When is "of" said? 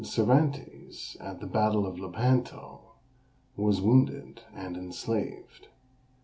1.85-1.99